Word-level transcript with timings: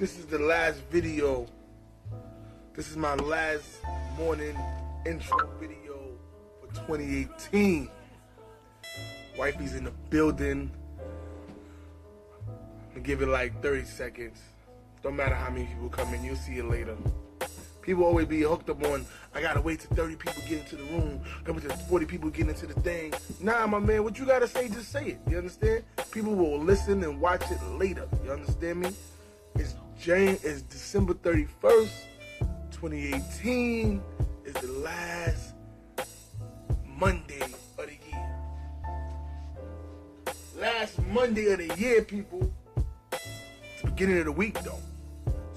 This 0.00 0.18
is 0.18 0.24
the 0.24 0.38
last 0.38 0.80
video. 0.90 1.46
This 2.74 2.90
is 2.90 2.96
my 2.96 3.16
last 3.16 3.82
morning 4.16 4.56
intro 5.04 5.46
video 5.60 5.98
for 6.58 6.74
2018. 6.86 7.86
Wifey's 9.36 9.74
in 9.74 9.84
the 9.84 9.90
building. 10.08 10.70
I'm 12.48 12.88
gonna 12.94 13.00
give 13.00 13.20
it 13.20 13.28
like 13.28 13.60
30 13.60 13.84
seconds. 13.84 14.40
Don't 15.02 15.16
matter 15.16 15.34
how 15.34 15.50
many 15.50 15.66
people 15.66 15.90
come 15.90 16.14
in, 16.14 16.24
you'll 16.24 16.36
see 16.36 16.56
it 16.56 16.64
later. 16.64 16.96
People 17.82 18.04
always 18.04 18.26
be 18.26 18.42
hooked 18.42 18.68
up 18.68 18.84
on, 18.84 19.06
I 19.34 19.40
gotta 19.40 19.60
wait 19.60 19.80
till 19.80 19.96
30 19.96 20.16
people 20.16 20.42
get 20.48 20.60
into 20.60 20.76
the 20.76 20.84
room, 20.84 21.20
gotta 21.44 21.66
wait 21.66 21.72
40 21.88 22.06
people 22.06 22.30
get 22.30 22.48
into 22.48 22.66
the 22.66 22.78
thing. 22.80 23.14
Nah, 23.40 23.66
my 23.66 23.78
man, 23.78 24.04
what 24.04 24.18
you 24.18 24.26
gotta 24.26 24.46
say, 24.46 24.68
just 24.68 24.92
say 24.92 25.06
it. 25.06 25.20
You 25.28 25.38
understand? 25.38 25.84
People 26.10 26.34
will 26.34 26.58
listen 26.58 27.02
and 27.02 27.20
watch 27.20 27.42
it 27.50 27.62
later. 27.78 28.06
You 28.24 28.32
understand 28.32 28.80
me? 28.80 28.90
It's 29.54 29.74
Jane, 30.00 30.38
it's 30.42 30.62
December 30.62 31.14
31st, 31.14 32.04
2018. 32.70 34.02
It's 34.44 34.60
the 34.60 34.72
last 34.72 35.54
Monday 36.86 37.40
of 37.40 37.86
the 37.86 37.98
year. 38.10 38.30
Last 40.58 40.98
Monday 41.06 41.52
of 41.52 41.58
the 41.58 41.76
year, 41.78 42.02
people. 42.02 42.52
It's 43.12 43.82
the 43.82 43.86
beginning 43.88 44.18
of 44.18 44.24
the 44.26 44.32
week, 44.32 44.60
though. 44.62 44.80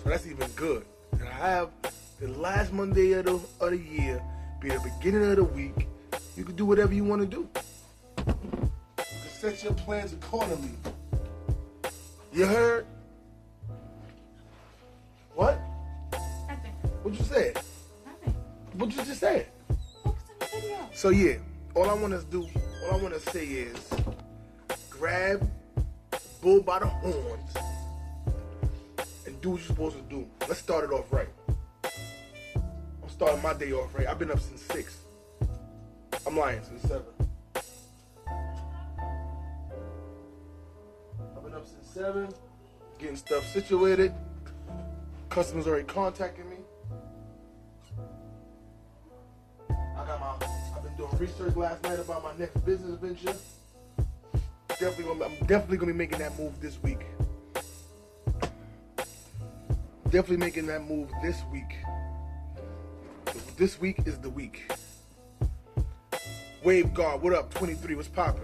So 0.02 0.10
that's 0.10 0.26
even 0.26 0.50
good. 0.56 0.86
And 1.14 1.28
I 1.28 1.34
have 1.34 1.70
the 2.20 2.28
last 2.30 2.72
Monday 2.72 3.14
of 3.14 3.26
the, 3.26 3.34
of 3.34 3.72
the 3.72 3.78
year 3.78 4.22
be 4.60 4.70
the 4.70 4.80
beginning 4.80 5.30
of 5.30 5.36
the 5.36 5.44
week. 5.44 5.88
You 6.38 6.44
can 6.44 6.56
do 6.56 6.66
whatever 6.66 6.94
you 6.94 7.04
want 7.04 7.22
to 7.22 7.28
do. 7.28 7.50
You 8.18 8.26
can 8.26 8.72
set 9.30 9.64
your 9.64 9.74
plans 9.74 10.14
accordingly. 10.14 10.72
You 12.32 12.46
heard? 12.46 12.86
What? 15.36 15.60
Nothing. 16.48 16.72
What 17.04 17.14
you 17.14 17.26
said? 17.26 17.60
Nothing. 18.06 18.36
What 18.74 18.92
you 18.92 19.04
just 19.04 19.20
said? 19.20 19.48
Focus 20.04 20.24
on 20.30 20.36
the 20.40 20.46
video. 20.46 20.78
So 20.94 21.10
yeah, 21.10 21.38
all 21.76 21.90
I 21.90 21.94
want 21.94 22.14
to 22.14 22.24
do, 22.32 22.48
all 22.86 23.00
I 23.00 23.02
want 23.02 23.14
to 23.14 23.20
say 23.20 23.46
is, 23.46 23.78
grab 24.90 25.50
bull 26.42 26.62
by 26.62 26.80
the 26.80 26.88
horns 26.88 27.54
and 29.26 29.40
do 29.42 29.52
what 29.52 29.60
you're 29.60 29.68
supposed 29.68 29.96
to 29.98 30.02
do. 30.04 30.28
Let's 30.48 30.60
start 30.60 30.86
it 30.86 30.92
off 30.92 31.12
right. 31.12 31.30
I'm 33.28 33.42
my 33.42 33.54
day 33.54 33.72
off 33.72 33.94
right. 33.96 34.08
I've 34.08 34.20
been 34.20 34.32
up 34.32 34.40
since 34.40 34.62
six. 34.62 34.98
I'm 36.26 36.38
lying 36.38 36.62
since 36.64 36.82
seven. 36.82 37.06
I've 41.36 41.44
been 41.44 41.54
up 41.54 41.66
since 41.66 41.88
seven, 41.94 42.30
getting 43.00 43.16
stuff 43.16 43.46
situated. 43.46 44.14
Customers 45.30 45.68
already 45.68 45.86
contacting 45.86 46.50
me. 46.50 46.58
I 49.70 50.06
got 50.06 50.20
my. 50.20 50.48
I've 50.76 50.84
been 50.84 50.96
doing 50.96 51.18
research 51.18 51.56
last 51.56 51.84
night 51.84 52.00
about 52.00 52.24
my 52.24 52.36
next 52.38 52.66
business 52.66 53.00
venture. 53.00 53.36
Definitely 54.70 55.04
gonna. 55.06 55.26
I'm 55.26 55.36
definitely 55.48 55.78
gonna 55.78 55.94
be 55.94 55.98
making 55.98 56.20
that 56.20 56.38
move 56.38 56.60
this 56.62 56.82
week. 56.84 57.06
Definitely 60.06 60.38
making 60.38 60.68
that 60.68 60.84
move 60.84 61.10
this 61.22 61.42
week. 61.52 61.76
This 63.56 63.80
week 63.80 64.00
is 64.08 64.18
the 64.18 64.32
week. 64.32 64.72
Wave 66.64 66.92
Guard, 66.92 67.22
what 67.22 67.34
up? 67.34 67.54
23, 67.54 67.94
what's 67.94 68.08
popping? 68.08 68.42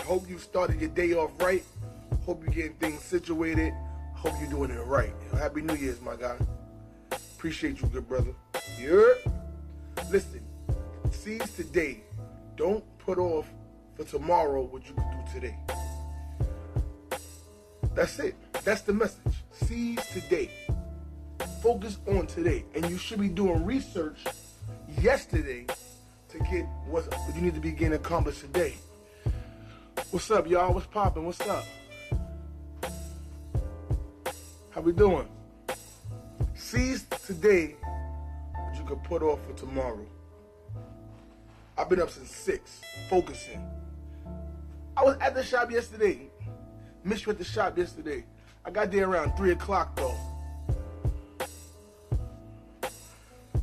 Hope 0.00 0.28
you 0.28 0.36
started 0.36 0.78
your 0.78 0.90
day 0.90 1.14
off 1.14 1.30
right. 1.40 1.64
Hope 2.26 2.44
you're 2.44 2.52
getting 2.52 2.74
things 2.74 3.02
situated. 3.02 3.72
Hope 4.14 4.34
you're 4.40 4.50
doing 4.50 4.70
it 4.70 4.84
right. 4.84 5.14
Happy 5.38 5.62
New 5.62 5.74
Year's, 5.74 6.02
my 6.02 6.16
guy. 6.16 6.36
Appreciate 7.10 7.80
you, 7.80 7.88
good 7.88 8.06
brother. 8.06 8.34
Yeah. 8.78 9.14
Listen, 10.10 10.44
seize 11.10 11.50
today. 11.54 12.02
Don't 12.56 12.84
put 12.98 13.16
off 13.18 13.46
for 13.94 14.04
tomorrow 14.04 14.64
what 14.64 14.86
you 14.86 14.94
can 14.94 15.24
do 15.24 15.32
today. 15.32 15.56
That's 17.94 18.18
it. 18.18 18.34
That's 18.64 18.82
the 18.82 18.92
message. 18.92 19.32
Seize 19.52 20.06
today. 20.08 20.50
Focus 21.62 21.98
on 22.08 22.26
today. 22.26 22.64
And 22.74 22.90
you 22.90 22.98
should 22.98 23.20
be 23.20 23.28
doing 23.28 23.64
research 23.64 24.24
yesterday 25.00 25.64
to 26.28 26.38
get 26.50 26.64
what 26.88 27.06
you 27.36 27.40
need 27.40 27.54
to 27.54 27.60
be 27.60 27.70
getting 27.70 27.94
accomplished 27.94 28.40
today. 28.40 28.74
What's 30.10 30.28
up, 30.32 30.48
y'all? 30.48 30.74
What's 30.74 30.86
popping? 30.86 31.24
What's 31.24 31.40
up? 31.42 31.64
How 34.70 34.80
we 34.80 34.90
doing? 34.92 35.28
Seize 36.54 37.04
today 37.24 37.76
what 38.54 38.76
you 38.76 38.84
could 38.84 39.04
put 39.04 39.22
off 39.22 39.38
for 39.46 39.52
tomorrow. 39.52 40.04
I've 41.78 41.88
been 41.88 42.02
up 42.02 42.10
since 42.10 42.34
six, 42.34 42.80
focusing. 43.08 43.64
I 44.96 45.04
was 45.04 45.16
at 45.20 45.36
the 45.36 45.44
shop 45.44 45.70
yesterday. 45.70 46.28
Missed 47.04 47.26
you 47.26 47.30
at 47.30 47.38
the 47.38 47.44
shop 47.44 47.78
yesterday. 47.78 48.24
I 48.64 48.70
got 48.72 48.90
there 48.90 49.08
around 49.08 49.36
three 49.36 49.52
o'clock 49.52 49.94
though. 49.94 50.31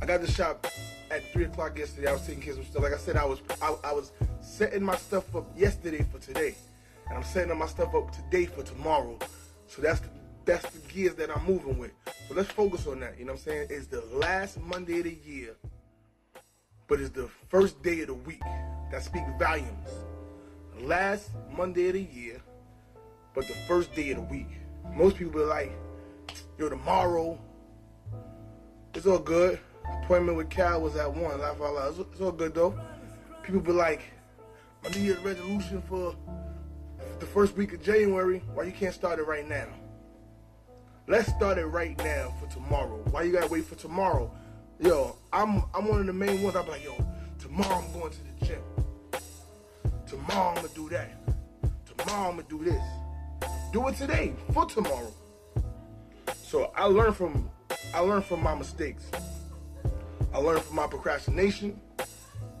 I 0.02 0.06
got 0.06 0.22
the 0.22 0.30
shop 0.30 0.66
at 1.10 1.22
three 1.32 1.44
o'clock 1.44 1.76
yesterday. 1.78 2.08
I 2.08 2.12
was 2.12 2.26
taking 2.26 2.42
care 2.42 2.52
of 2.52 2.58
some 2.60 2.66
stuff. 2.66 2.82
Like 2.82 2.94
I 2.94 2.98
said, 2.98 3.16
I 3.16 3.24
was 3.26 3.40
I, 3.60 3.76
I 3.84 3.92
was 3.92 4.12
setting 4.40 4.82
my 4.82 4.96
stuff 4.96 5.34
up 5.36 5.46
yesterday 5.56 6.06
for 6.10 6.18
today, 6.18 6.54
and 7.08 7.18
I'm 7.18 7.24
setting 7.24 7.50
up 7.50 7.58
my 7.58 7.66
stuff 7.66 7.94
up 7.94 8.10
today 8.10 8.46
for 8.46 8.62
tomorrow. 8.62 9.18
So 9.66 9.82
that's 9.82 10.00
the, 10.00 10.08
that's 10.46 10.68
the 10.70 10.78
gears 10.92 11.16
that 11.16 11.30
I'm 11.30 11.44
moving 11.44 11.78
with. 11.78 11.92
So 12.28 12.34
let's 12.34 12.50
focus 12.50 12.86
on 12.86 13.00
that. 13.00 13.18
You 13.18 13.26
know 13.26 13.32
what 13.32 13.40
I'm 13.40 13.44
saying? 13.44 13.66
It's 13.68 13.88
the 13.88 14.00
last 14.12 14.58
Monday 14.58 14.98
of 14.98 15.04
the 15.04 15.18
year, 15.22 15.54
but 16.88 16.98
it's 16.98 17.10
the 17.10 17.28
first 17.50 17.82
day 17.82 18.00
of 18.00 18.06
the 18.06 18.14
week. 18.14 18.42
That 18.90 19.04
speaks 19.04 19.30
volumes. 19.38 19.88
Last 20.80 21.30
Monday 21.54 21.88
of 21.88 21.92
the 21.92 22.02
year, 22.02 22.40
but 23.34 23.46
the 23.46 23.54
first 23.68 23.94
day 23.94 24.10
of 24.12 24.16
the 24.16 24.22
week. 24.22 24.48
Most 24.94 25.18
people 25.18 25.42
are 25.42 25.46
like, 25.46 25.72
yo, 26.58 26.70
tomorrow. 26.70 27.38
It's 28.94 29.06
all 29.06 29.18
good. 29.18 29.60
Appointment 30.02 30.36
with 30.36 30.50
Cal 30.50 30.80
was 30.80 30.96
at 30.96 31.12
one. 31.12 31.40
Laugh 31.40 31.60
out 31.60 31.74
loud. 31.74 31.90
It's, 31.90 31.98
it's 32.12 32.20
all 32.20 32.32
good 32.32 32.54
though. 32.54 32.78
People 33.42 33.60
be 33.60 33.72
like, 33.72 34.02
my 34.82 34.90
New 34.90 35.00
Year's 35.00 35.18
resolution 35.20 35.82
for 35.82 36.16
the 37.18 37.26
first 37.26 37.56
week 37.56 37.72
of 37.72 37.82
January. 37.82 38.42
Why 38.54 38.64
you 38.64 38.72
can't 38.72 38.94
start 38.94 39.18
it 39.18 39.26
right 39.26 39.48
now? 39.48 39.66
Let's 41.06 41.28
start 41.28 41.58
it 41.58 41.66
right 41.66 41.96
now 41.98 42.32
for 42.40 42.46
tomorrow. 42.52 43.02
Why 43.10 43.22
you 43.22 43.32
gotta 43.32 43.48
wait 43.48 43.64
for 43.64 43.74
tomorrow? 43.74 44.32
Yo, 44.78 45.16
I'm 45.32 45.64
I'm 45.74 45.86
one 45.86 46.00
of 46.00 46.06
the 46.06 46.12
main 46.12 46.42
ones. 46.42 46.56
I'm 46.56 46.68
like, 46.68 46.84
yo, 46.84 46.94
tomorrow 47.38 47.84
I'm 47.84 47.92
going 47.92 48.12
to 48.12 48.18
the 48.24 48.46
gym. 48.46 48.62
Tomorrow 50.06 50.50
I'm 50.50 50.54
gonna 50.56 50.68
do 50.74 50.88
that. 50.90 51.12
Tomorrow 51.84 52.30
I'm 52.30 52.36
gonna 52.36 52.48
do 52.48 52.64
this. 52.64 52.82
Do 53.72 53.88
it 53.88 53.96
today 53.96 54.34
for 54.52 54.66
tomorrow. 54.66 55.12
So 56.42 56.72
I 56.74 56.84
learned 56.84 57.16
from 57.16 57.50
I 57.94 58.00
learned 58.00 58.24
from 58.24 58.42
my 58.42 58.54
mistakes. 58.54 59.10
I 60.32 60.38
learned 60.38 60.62
from 60.62 60.76
my 60.76 60.86
procrastination, 60.86 61.80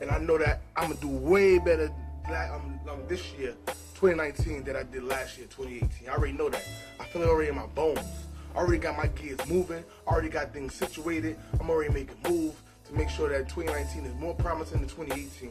and 0.00 0.10
I 0.10 0.18
know 0.18 0.38
that 0.38 0.62
I'm 0.76 0.88
gonna 0.88 1.00
do 1.00 1.08
way 1.08 1.58
better 1.58 1.92
that, 2.28 2.50
um, 2.50 2.80
um, 2.88 3.02
this 3.08 3.32
year, 3.34 3.54
2019, 3.94 4.64
than 4.64 4.76
I 4.76 4.82
did 4.82 5.04
last 5.04 5.38
year, 5.38 5.46
2018. 5.48 6.08
I 6.08 6.12
already 6.12 6.32
know 6.32 6.48
that. 6.48 6.64
I 6.98 7.04
feel 7.04 7.22
it 7.22 7.28
already 7.28 7.50
in 7.50 7.56
my 7.56 7.66
bones. 7.66 8.00
I 8.54 8.58
already 8.58 8.78
got 8.78 8.96
my 8.96 9.06
gears 9.06 9.38
moving. 9.46 9.84
I 10.06 10.10
already 10.10 10.28
got 10.28 10.52
things 10.52 10.74
situated. 10.74 11.38
I'm 11.60 11.70
already 11.70 11.92
making 11.92 12.16
moves 12.28 12.56
to 12.86 12.94
make 12.94 13.08
sure 13.08 13.28
that 13.28 13.48
2019 13.48 14.04
is 14.04 14.14
more 14.16 14.34
promising 14.34 14.80
than 14.80 14.88
2018. 14.88 15.50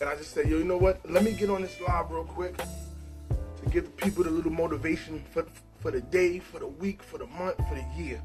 And 0.00 0.08
I 0.08 0.16
just 0.16 0.32
said, 0.32 0.48
yo, 0.48 0.58
you 0.58 0.64
know 0.64 0.78
what? 0.78 1.08
Let 1.08 1.22
me 1.22 1.32
get 1.32 1.50
on 1.50 1.62
this 1.62 1.80
live 1.80 2.10
real 2.10 2.24
quick 2.24 2.56
to 2.56 3.70
give 3.70 3.84
the 3.84 3.90
people 3.90 4.26
a 4.26 4.30
little 4.30 4.50
motivation 4.50 5.22
for 5.30 5.46
for 5.80 5.90
the 5.90 6.00
day, 6.02 6.38
for 6.38 6.58
the 6.58 6.66
week, 6.66 7.02
for 7.02 7.16
the 7.16 7.26
month, 7.26 7.56
for 7.56 7.74
the 7.74 8.02
year. 8.02 8.20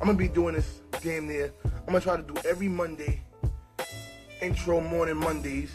I'm 0.00 0.06
gonna 0.06 0.16
be 0.16 0.28
doing 0.28 0.54
this 0.54 0.80
damn 1.02 1.28
near. 1.28 1.52
I'm 1.64 1.86
gonna 1.86 2.00
try 2.00 2.16
to 2.16 2.22
do 2.22 2.34
every 2.48 2.68
Monday, 2.68 3.20
intro 4.40 4.80
morning 4.80 5.16
Mondays, 5.16 5.70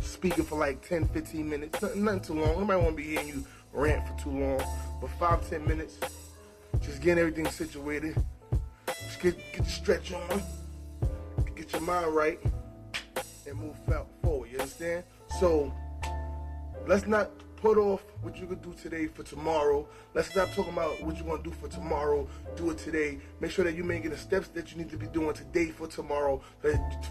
speaking 0.00 0.44
for 0.44 0.56
like 0.56 0.86
10, 0.86 1.08
15 1.08 1.48
minutes. 1.48 1.82
Nothing, 1.82 2.04
nothing 2.04 2.20
too 2.20 2.34
long. 2.34 2.60
Nobody 2.60 2.80
wanna 2.80 2.96
be 2.96 3.02
hearing 3.02 3.26
you 3.26 3.44
rant 3.72 4.06
for 4.06 4.22
too 4.22 4.30
long. 4.30 4.62
But 5.00 5.10
five, 5.18 5.50
10 5.50 5.66
minutes, 5.66 5.98
just 6.80 7.02
getting 7.02 7.18
everything 7.18 7.50
situated. 7.50 8.14
Just 8.86 9.20
get 9.20 9.36
get 9.52 9.64
the 9.64 9.70
stretch 9.70 10.12
on, 10.12 10.42
get 11.56 11.72
your 11.72 11.82
mind 11.82 12.14
right, 12.14 12.38
and 13.48 13.58
move 13.58 13.74
forward. 14.22 14.48
You 14.48 14.60
understand? 14.60 15.02
So 15.40 15.74
let's 16.86 17.08
not 17.08 17.30
put 17.66 17.78
off 17.78 18.04
what 18.22 18.38
you 18.38 18.46
could 18.46 18.62
do 18.62 18.72
today 18.80 19.08
for 19.08 19.24
tomorrow. 19.24 19.84
Let's 20.14 20.28
stop 20.30 20.52
talking 20.52 20.72
about 20.72 21.02
what 21.02 21.18
you 21.18 21.24
want 21.24 21.42
to 21.42 21.50
do 21.50 21.56
for 21.56 21.66
tomorrow. 21.66 22.28
Do 22.54 22.70
it 22.70 22.78
today. 22.78 23.18
Make 23.40 23.50
sure 23.50 23.64
that 23.64 23.74
you're 23.74 23.84
making 23.84 24.10
the 24.10 24.16
steps 24.16 24.46
that 24.48 24.70
you 24.70 24.78
need 24.78 24.88
to 24.90 24.96
be 24.96 25.08
doing 25.08 25.34
today 25.34 25.70
for 25.70 25.88
tomorrow, 25.88 26.40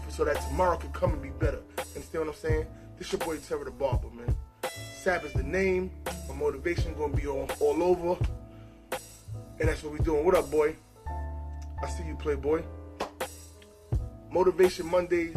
so 0.08 0.24
that, 0.24 0.40
tomorrow 0.48 0.78
can 0.78 0.90
come 0.92 1.12
and 1.12 1.20
be 1.20 1.28
better. 1.28 1.60
Understand 1.94 2.26
what 2.26 2.34
I'm 2.34 2.40
saying? 2.40 2.66
This 2.96 3.12
your 3.12 3.18
boy 3.18 3.36
Terry 3.36 3.64
the 3.64 3.70
Barber, 3.70 4.08
man. 4.08 4.34
WhatsApp 4.62 5.26
is 5.26 5.34
the 5.34 5.42
name. 5.42 5.90
My 6.26 6.34
motivation 6.34 6.94
gonna 6.94 7.14
be 7.14 7.26
all, 7.26 7.50
all 7.60 7.82
over. 7.82 8.16
And 9.60 9.68
that's 9.68 9.82
what 9.82 9.92
we're 9.92 9.98
doing. 9.98 10.24
What 10.24 10.36
up, 10.36 10.50
boy? 10.50 10.74
I 11.82 11.90
see 11.90 12.04
you, 12.04 12.16
Playboy. 12.16 12.62
Motivation 14.30 14.86
Mondays 14.86 15.36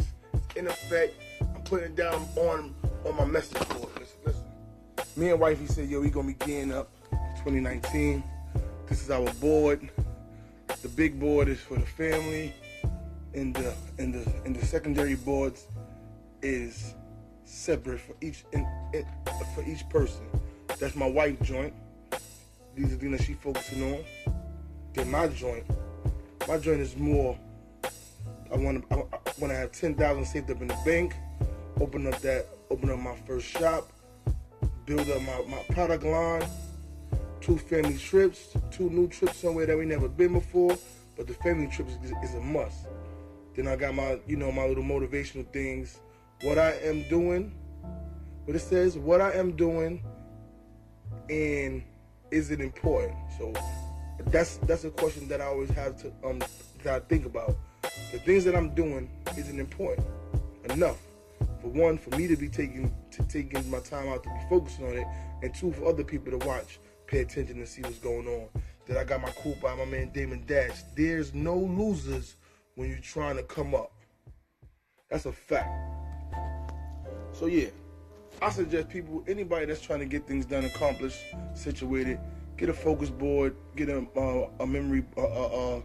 in 0.56 0.68
effect. 0.68 1.13
I'm 1.42 1.62
putting 1.63 1.88
it 1.88 1.95
down 1.98 2.25
on 2.38 2.74
on 3.06 3.18
my 3.18 3.25
message 3.25 3.68
board. 3.68 3.99
Me 5.19 5.31
and 5.31 5.39
wifey 5.42 5.66
said, 5.66 5.89
yo, 5.89 6.00
we 6.00 6.10
gonna 6.10 6.27
be 6.27 6.33
getting 6.33 6.71
up 6.71 6.89
2019. 7.44 8.24
This 8.88 9.01
is 9.01 9.12
our 9.12 9.30
board. 9.33 9.89
The 10.81 10.88
big 10.88 11.19
board 11.19 11.50
is 11.50 11.60
for 11.60 11.75
the 11.75 11.86
family, 11.86 12.54
and 13.33 13.54
the 13.54 13.74
and 13.98 14.13
the 14.13 14.31
and 14.45 14.56
the 14.56 14.66
secondary 14.66 15.16
boards 15.16 15.68
is 16.42 16.95
separate 17.44 18.00
for 18.00 18.16
each 18.21 18.45
for 19.54 19.66
each 19.68 19.89
person. 19.89 20.25
That's 20.80 20.95
my 20.95 21.10
wife 21.10 21.42
joint. 21.42 21.74
These 22.74 22.86
are 22.86 22.89
the 22.92 22.95
things 22.95 23.18
that 23.18 23.25
she 23.25 23.33
focusing 23.33 23.94
on. 23.94 24.06
Then 24.94 25.12
my 25.12 25.27
joint, 25.27 25.65
my 26.48 26.57
joint 26.60 26.80
is 26.80 26.95
more. 26.95 27.38
I 28.54 28.56
want 28.56 28.89
to. 28.89 28.95
I, 28.95 29.00
I 29.00 29.31
want 29.38 29.51
to 29.51 29.56
have 29.56 29.74
ten 29.74 29.95
thousand 29.95 30.24
saved 30.24 30.50
up 30.50 30.62
in 30.62 30.69
the 30.69 30.80
bank. 30.86 31.13
Open 31.81 32.07
up 32.07 32.22
that. 32.22 32.48
Open 32.69 32.89
up 32.89 33.00
my 33.00 33.18
first 33.27 33.48
shop. 33.48 33.92
Build 34.89 35.07
up 35.12 35.21
my, 35.21 35.39
my 35.47 35.62
product 35.75 36.03
line. 36.03 36.41
Two 37.41 37.59
family 37.59 37.95
trips. 37.95 38.57
Two 38.71 38.89
new 38.89 39.07
trips 39.07 39.38
somewhere 39.38 39.68
that 39.68 39.77
we 39.77 39.86
never 39.86 40.09
been 40.09 40.33
before. 40.33 40.75
But 41.15 41.27
the 41.27 41.36
family 41.36 41.68
trips 41.68 41.94
is, 42.03 42.12
is 42.24 42.33
a 42.33 42.39
must. 42.39 42.88
Then 43.56 43.68
I 43.68 43.75
got 43.75 43.94
my, 43.94 44.19
you 44.25 44.36
know, 44.36 44.51
my 44.51 44.65
little 44.65 44.83
motivational 44.83 45.45
things. 45.53 46.00
What 46.41 46.57
I 46.57 46.71
am 46.81 47.03
doing. 47.03 47.53
What 48.45 48.56
it 48.56 48.62
says. 48.62 48.97
What 48.97 49.21
I 49.21 49.31
am 49.33 49.51
doing. 49.51 50.03
And 51.30 51.83
is 52.31 52.50
it 52.50 52.59
important? 52.59 53.15
So 53.38 53.53
that's 54.25 54.57
that's 54.57 54.86
a 54.86 54.89
question 54.89 55.27
that 55.27 55.39
I 55.39 55.45
always 55.45 55.69
have 55.69 55.97
to 55.97 56.12
um 56.24 56.39
that 56.81 56.95
I 56.95 57.00
think 57.01 57.27
about. 57.27 57.56
The 58.12 58.18
things 58.18 58.44
that 58.45 58.56
I'm 58.56 58.74
doing 58.74 59.07
isn't 59.38 59.59
important 59.59 60.07
enough. 60.68 60.97
For 61.61 61.67
one, 61.67 61.97
for 61.97 62.15
me 62.15 62.27
to 62.27 62.38
be 62.38 62.47
taking 62.47 62.94
to 63.11 63.23
taking 63.23 63.69
my 63.69 63.79
time 63.79 64.07
out 64.07 64.23
to 64.23 64.29
be 64.29 64.50
focusing 64.50 64.85
on 64.88 64.97
it, 64.97 65.07
and 65.44 65.53
two, 65.53 65.71
for 65.73 65.88
other 65.88 66.03
people 66.03 66.38
to 66.38 66.45
watch, 66.45 66.79
pay 67.06 67.19
attention 67.19 67.57
and 67.57 67.67
see 67.67 67.81
what's 67.81 68.00
going 68.00 68.27
on. 68.27 68.47
That 68.85 68.97
I 68.97 69.03
got 69.03 69.21
my 69.21 69.31
cool 69.31 69.56
by 69.61 69.75
my 69.75 69.85
man 69.85 70.09
Damon 70.11 70.44
Dash. 70.47 70.81
There's 70.95 71.33
no 71.33 71.56
losers 71.56 72.35
when 72.75 72.89
you're 72.89 73.00
trying 73.00 73.35
to 73.35 73.44
come 73.44 73.75
up. 73.75 73.91
That's 75.09 75.25
a 75.25 75.31
fact. 75.31 75.69
So 77.33 77.45
yeah, 77.45 77.69
I 78.41 78.50
suggest 78.50 78.89
people, 78.89 79.23
anybody 79.27 79.65
that's 79.65 79.81
trying 79.81 80.00
to 80.00 80.05
get 80.05 80.27
things 80.27 80.45
done, 80.45 80.65
accomplished, 80.65 81.19
situated, 81.53 82.19
get 82.57 82.69
a 82.69 82.73
focus 82.73 83.09
board, 83.09 83.55
get 83.75 83.89
a 83.89 84.05
uh, 84.17 84.50
a 84.62 84.65
memory, 84.65 85.03
uh, 85.17 85.23
uh, 85.23 85.75
uh, 85.77 85.81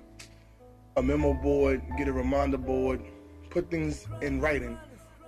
a 0.96 1.02
memo 1.02 1.34
board, 1.34 1.82
get 1.98 2.06
a 2.06 2.12
reminder 2.12 2.58
board, 2.58 3.02
put 3.50 3.70
things 3.70 4.06
in 4.22 4.40
writing 4.40 4.78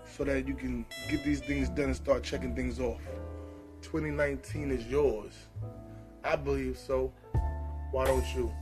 so 0.09 0.25
that 0.25 0.47
you 0.47 0.55
can 0.55 0.85
get 1.09 1.25
these 1.25 1.41
things 1.41 1.69
done 1.69 1.87
and 1.87 1.97
start 1.97 2.23
checking 2.23 2.55
things 2.55 2.81
off. 2.81 3.01
2019 3.83 4.71
is 4.71 4.87
yours. 4.87 5.33
I 6.25 6.37
believe 6.37 6.77
so. 6.79 7.13
Why 7.93 8.07
don't 8.07 8.27
you? 8.35 8.53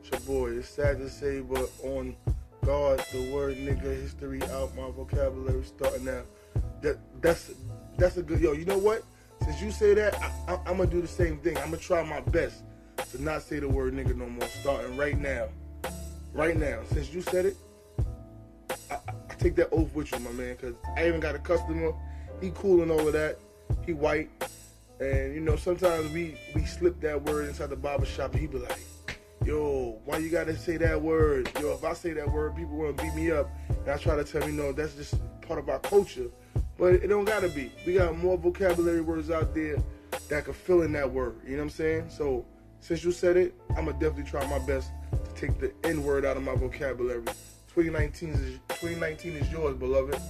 It's 0.00 0.10
your 0.10 0.20
boy. 0.20 0.58
It's 0.58 0.68
sad 0.68 0.98
to 0.98 1.08
say, 1.08 1.40
but 1.40 1.70
on 1.84 2.16
God, 2.64 3.04
the 3.12 3.32
word 3.32 3.56
nigga 3.56 4.00
history 4.00 4.42
out 4.42 4.74
my 4.76 4.90
vocabulary 4.90 5.64
starting 5.64 6.04
now. 6.04 6.22
That 6.82 6.98
that's 7.20 7.52
that's 7.96 8.16
a 8.16 8.22
good 8.22 8.40
yo. 8.40 8.52
You 8.52 8.64
know 8.64 8.78
what? 8.78 9.02
Since 9.44 9.62
you 9.62 9.70
say 9.70 9.94
that, 9.94 10.14
I, 10.48 10.58
I'm 10.66 10.78
gonna 10.78 10.86
do 10.86 11.00
the 11.00 11.08
same 11.08 11.38
thing. 11.38 11.56
I'm 11.58 11.66
gonna 11.66 11.78
try 11.78 12.02
my 12.02 12.20
best 12.20 12.62
to 13.12 13.22
not 13.22 13.42
say 13.42 13.58
the 13.58 13.68
word 13.68 13.94
nigga 13.94 14.16
no 14.16 14.26
more. 14.26 14.48
Starting 14.48 14.96
right 14.96 15.18
now, 15.18 15.48
right 16.32 16.56
now. 16.56 16.80
Since 16.92 17.12
you 17.12 17.22
said 17.22 17.46
it, 17.46 17.56
take 19.40 19.56
that 19.56 19.70
oath 19.72 19.92
with 19.94 20.12
you, 20.12 20.18
my 20.20 20.32
man. 20.32 20.56
Cause 20.56 20.74
I 20.96 21.08
even 21.08 21.20
got 21.20 21.34
a 21.34 21.38
customer. 21.38 21.92
He 22.40 22.52
cool 22.54 22.82
and 22.82 22.90
all 22.90 23.06
of 23.06 23.12
that. 23.14 23.38
He 23.86 23.92
white, 23.92 24.30
and 25.00 25.34
you 25.34 25.40
know 25.40 25.56
sometimes 25.56 26.12
we 26.12 26.36
we 26.54 26.64
slip 26.64 27.00
that 27.00 27.22
word 27.22 27.48
inside 27.48 27.70
the 27.70 27.76
barber 27.76 28.04
shop, 28.04 28.32
and 28.32 28.40
he 28.40 28.46
be 28.46 28.58
like, 28.58 28.78
"Yo, 29.44 29.98
why 30.04 30.18
you 30.18 30.28
gotta 30.28 30.56
say 30.56 30.76
that 30.76 31.00
word? 31.00 31.50
Yo, 31.60 31.72
if 31.72 31.84
I 31.84 31.94
say 31.94 32.12
that 32.12 32.30
word, 32.30 32.56
people 32.56 32.76
wanna 32.76 32.92
beat 32.92 33.14
me 33.14 33.30
up." 33.30 33.50
And 33.68 33.88
I 33.88 33.96
try 33.96 34.16
to 34.16 34.24
tell 34.24 34.46
you, 34.46 34.52
no, 34.52 34.72
that's 34.72 34.94
just 34.94 35.14
part 35.42 35.58
of 35.58 35.68
our 35.68 35.78
culture. 35.78 36.28
But 36.76 36.94
it 36.94 37.08
don't 37.08 37.24
gotta 37.24 37.48
be. 37.48 37.72
We 37.86 37.94
got 37.94 38.16
more 38.16 38.36
vocabulary 38.36 39.00
words 39.00 39.30
out 39.30 39.54
there 39.54 39.76
that 40.28 40.44
could 40.44 40.56
fill 40.56 40.82
in 40.82 40.92
that 40.92 41.10
word. 41.10 41.36
You 41.44 41.52
know 41.52 41.58
what 41.58 41.62
I'm 41.64 41.70
saying? 41.70 42.10
So 42.10 42.44
since 42.80 43.04
you 43.04 43.12
said 43.12 43.36
it, 43.36 43.54
I'm 43.70 43.86
gonna 43.86 43.92
definitely 43.92 44.24
try 44.24 44.46
my 44.46 44.58
best 44.66 44.90
to 45.12 45.34
take 45.34 45.58
the 45.60 45.72
N 45.84 46.02
word 46.02 46.24
out 46.24 46.36
of 46.36 46.42
my 46.42 46.54
vocabulary. 46.54 47.22
2019 47.74 48.30
is 48.30 48.58
2019 48.80 49.32
is 49.36 49.52
yours, 49.52 49.76
beloved. 49.76 50.20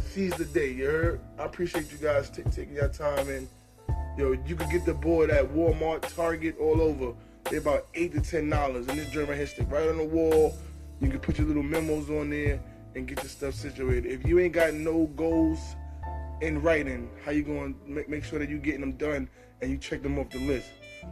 Seize 0.00 0.32
the 0.34 0.44
day. 0.44 0.70
You 0.70 0.84
heard? 0.84 1.20
I 1.40 1.44
appreciate 1.44 1.90
you 1.90 1.98
guys 1.98 2.30
t- 2.30 2.42
taking 2.44 2.76
your 2.76 2.88
time 2.88 3.28
and 3.28 3.48
yo, 4.16 4.30
you 4.46 4.54
could 4.54 4.70
get 4.70 4.84
the 4.84 4.94
board 4.94 5.28
at 5.30 5.44
Walmart, 5.52 6.14
Target, 6.14 6.56
all 6.60 6.80
over. 6.80 7.14
They're 7.50 7.58
about 7.58 7.88
eight 7.94 8.12
to 8.12 8.20
ten 8.20 8.48
dollars, 8.48 8.86
and 8.86 8.96
this 8.96 9.10
German 9.10 9.36
history 9.36 9.64
right 9.64 9.88
on 9.88 9.96
the 9.96 10.04
wall. 10.04 10.56
You 11.00 11.10
can 11.10 11.18
put 11.18 11.36
your 11.36 11.48
little 11.48 11.64
memos 11.64 12.08
on 12.10 12.30
there 12.30 12.60
and 12.94 13.08
get 13.08 13.18
your 13.18 13.28
stuff 13.28 13.54
situated. 13.54 14.06
If 14.06 14.26
you 14.26 14.38
ain't 14.38 14.54
got 14.54 14.72
no 14.72 15.06
goals 15.16 15.58
in 16.40 16.62
writing, 16.62 17.10
how 17.24 17.32
you 17.32 17.42
going 17.42 17.74
to 17.74 17.90
make, 17.90 18.08
make 18.08 18.24
sure 18.24 18.38
that 18.38 18.48
you 18.48 18.58
getting 18.58 18.80
them 18.82 18.92
done 18.92 19.28
and 19.60 19.70
you 19.70 19.78
check 19.78 20.00
them 20.00 20.16
off 20.16 20.30
the 20.30 20.38
list? 20.38 20.68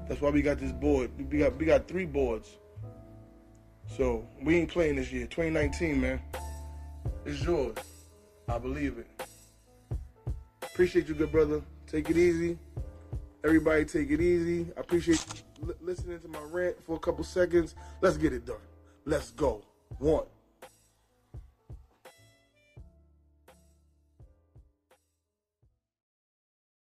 That's 0.08 0.20
why 0.20 0.30
we 0.30 0.42
got 0.42 0.58
this 0.58 0.72
board. 0.72 1.10
We 1.30 1.38
got 1.38 1.56
we 1.56 1.66
got 1.66 1.88
three 1.88 2.06
boards. 2.06 2.48
So 3.88 4.26
we 4.42 4.56
ain't 4.56 4.70
playing 4.70 4.96
this 4.96 5.12
year. 5.12 5.26
2019, 5.26 6.00
man. 6.00 6.20
It's 7.24 7.42
yours. 7.42 7.76
I 8.48 8.58
believe 8.58 8.98
it. 8.98 9.06
Appreciate 10.62 11.08
you, 11.08 11.14
good 11.14 11.32
brother. 11.32 11.62
Take 11.86 12.10
it 12.10 12.16
easy. 12.16 12.58
Everybody, 13.44 13.84
take 13.84 14.10
it 14.10 14.20
easy. 14.20 14.66
I 14.76 14.80
appreciate 14.80 15.24
listening 15.80 16.18
to 16.20 16.28
my 16.28 16.40
rant 16.50 16.76
for 16.84 16.96
a 16.96 16.98
couple 16.98 17.24
seconds. 17.24 17.74
Let's 18.00 18.16
get 18.16 18.32
it 18.32 18.44
done. 18.44 18.56
Let's 19.04 19.30
go. 19.30 19.62
One. 19.98 20.24